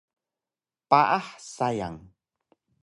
Paah 0.89 1.27
sayang 1.55 1.97